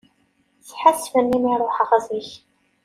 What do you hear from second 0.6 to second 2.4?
Sḥassfen mi ruḥeɣ zik.